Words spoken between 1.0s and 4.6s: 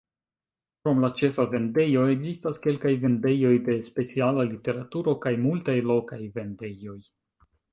la ĉefa vendejo, ekzistas kelkaj vendejoj de speciala